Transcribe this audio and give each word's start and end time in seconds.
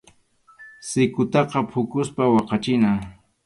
Sikutaqa 0.89 1.59
phukuspa 1.71 2.23
waqachina. 2.33 2.91